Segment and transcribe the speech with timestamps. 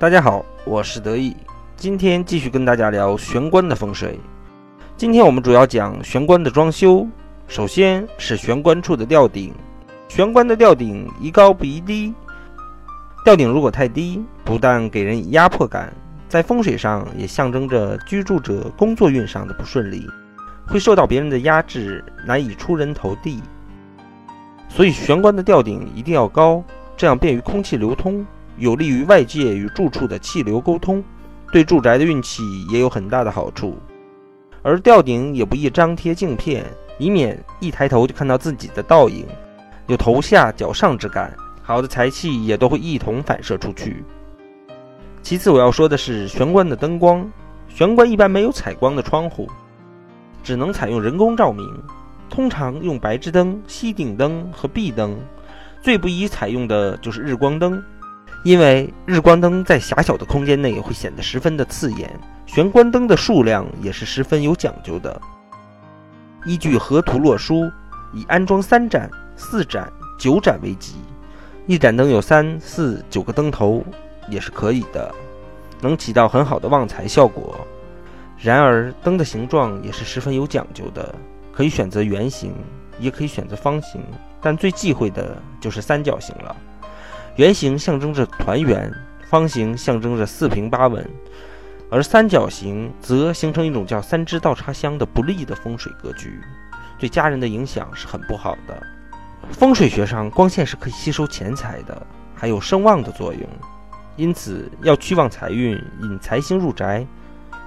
[0.00, 1.36] 大家好，我是得意，
[1.76, 4.18] 今天继续跟大家聊玄关的风水。
[4.96, 7.06] 今天我们主要讲玄关的装修。
[7.46, 9.52] 首先是玄关处的吊顶，
[10.08, 12.14] 玄关的吊顶宜高不宜低。
[13.26, 15.92] 吊顶如果太低，不但给人以压迫感，
[16.30, 20.08] 在风水上也象征着居住者工作运上的不顺利，
[20.66, 23.42] 会受到别人的压制，难以出人头地。
[24.66, 26.64] 所以玄关的吊顶一定要高，
[26.96, 28.24] 这样便于空气流通。
[28.60, 31.02] 有利于外界与住处的气流沟通，
[31.50, 33.78] 对住宅的运气也有很大的好处。
[34.62, 36.62] 而吊顶也不宜张贴镜片，
[36.98, 39.26] 以免一抬头就看到自己的倒影，
[39.86, 41.34] 有头下脚上之感。
[41.62, 44.04] 好的财气也都会一同反射出去。
[45.22, 47.26] 其次我要说的是玄关的灯光，
[47.68, 49.48] 玄关一般没有采光的窗户，
[50.42, 51.66] 只能采用人工照明，
[52.28, 55.16] 通常用白炽灯、吸顶灯和壁灯，
[55.80, 57.82] 最不宜采用的就是日光灯。
[58.42, 62.10] 因为日光灯在狭小的空间内会显得十分的刺眼，
[62.46, 65.20] 玄关灯的数量也是十分有讲究的。
[66.46, 67.70] 依据河图洛书，
[68.14, 70.94] 以安装三盏、四盏、九盏为吉，
[71.66, 73.84] 一盏灯有三四九个灯头
[74.30, 75.14] 也是可以的，
[75.82, 77.54] 能起到很好的旺财效果。
[78.38, 81.14] 然而灯的形状也是十分有讲究的，
[81.52, 82.54] 可以选择圆形，
[82.98, 84.02] 也可以选择方形，
[84.40, 86.56] 但最忌讳的就是三角形了。
[87.36, 88.92] 圆形象征着团圆，
[89.28, 91.08] 方形象征着四平八稳，
[91.90, 96.40] 而三角形则形成一种叫“三支倒插香”的不利的风水格局，
[96.98, 98.82] 对家人的影响是很不好的。
[99.52, 103.42] 风水学上，光线是可以吸收钱财的，还有声旺的作用，
[104.16, 107.06] 因此要驱旺财运、引财星入宅，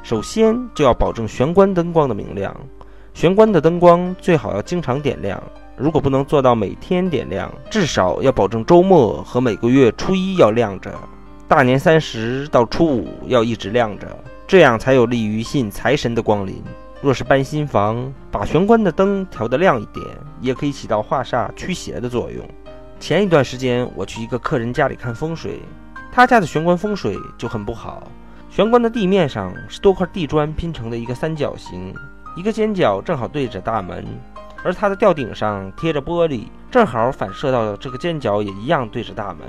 [0.04, 2.56] 首先就要保证玄关灯光的明亮。
[3.14, 5.42] 玄关的灯光最好要经常点亮。
[5.76, 10.94] 如果不能做到每天点亮，至少要保证周末和每个月初一要亮着，
[11.48, 14.08] 大年三十到初五要一直亮着，
[14.48, 16.62] 这样才有利于吸引财神的光临。
[17.02, 20.06] 若是搬新房，把玄关的灯调得亮一点，
[20.40, 22.48] 也可以起到化煞驱邪的作用。
[23.00, 25.60] 前一段时间我去一个客人家里看风水，
[26.12, 28.04] 他家的玄关风水就很不好，
[28.50, 31.94] 玄关的地面上是多块地砖拼成的一个三角形，
[32.38, 34.06] 一个尖角正好对着大门。
[34.64, 39.48] 而它的吊顶上贴着玻璃，正好反射到这个尖角，也一样对着大门。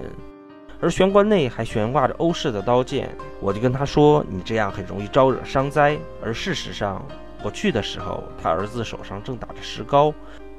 [0.80, 7.03] 而玄关内还悬挂着欧式的刀剑，我就跟他说：“你这样很容易招惹伤灾。”而事实上，
[7.42, 10.12] 我去的时候，他儿子手上正打着石膏，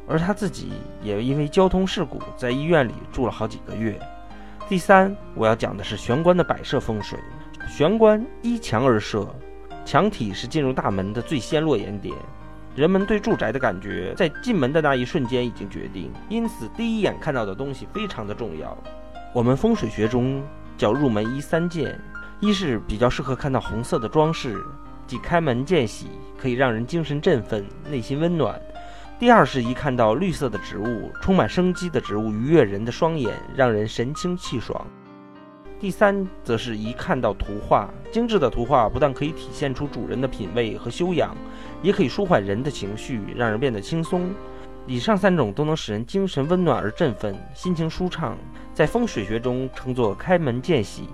[0.07, 0.71] 而他自己
[1.03, 3.99] 也因为交通事故在医院里住了好几个月。
[4.67, 7.19] 第三，我要讲的是玄关的摆设风水。
[7.67, 9.27] 玄关依墙而设，
[9.83, 12.15] 墙体是进入大门的最先落眼点。
[12.75, 18.78] 人们对住宅的感觉，在进门的那一瞬间已经决定，因此第一眼看到的东西非常的重要。
[19.34, 20.44] 我们风水学中
[20.78, 21.97] 叫入门一三见，
[22.41, 24.62] 一是比较适合看到红色的装饰，
[25.08, 28.53] 即开门见喜，可以让人精神振奋，内心温暖；
[29.18, 34.86] 第二是一看到绿色的植物，充满生机的植物，愉悦人的双眼，让人神清气爽。
[35.85, 41.38] 第三，则是一看到图画，精致的图画不但可以体现出主人的品味和修养，
[41.84, 44.34] 也可以舒缓人的情绪，让人变得轻松。
[44.88, 48.35] 以上三种都能使人精神温暖而振奋，心情舒畅，
[48.74, 51.07] 在风水学中称作开门见喜。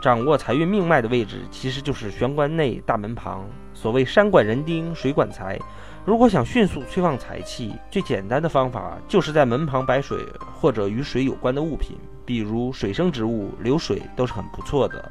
[0.00, 3.44] 掌握财运命脉的位置，其实就是玄关内大门旁。
[3.74, 5.58] 所谓山管人丁，水管财。
[6.04, 10.18] 如果想迅速催旺财气，最简单的方法就是在门旁摆水
[10.60, 15.10] 或者与水有关的物品，比如水生植物、流水都是很不错的。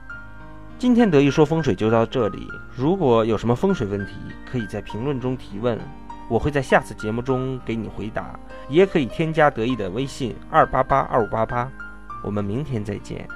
[0.78, 4.14] 今天得意说风水就到这里，如果有什么风水问题，
[4.50, 5.80] 可以在评论中提问，
[6.30, 8.40] 我会在下次节目中给你回答，
[8.70, 11.72] 也可以添加得意的微信二八八二五八八，
[12.24, 13.28] 我们明天再见。